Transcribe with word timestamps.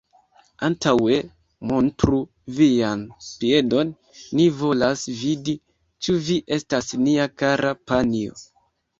Antaŭe 0.67 1.15
montru 1.71 2.21
vian 2.59 3.03
piedon, 3.43 3.91
ni 4.39 4.47
volas 4.61 5.03
vidi, 5.19 5.55
ĉu 6.07 6.15
vi 6.29 6.39
estas 6.57 6.89
nia 7.03 7.27
kara 7.43 7.75
panjo. 7.93 8.41